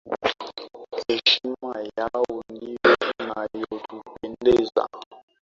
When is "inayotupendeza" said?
3.19-4.83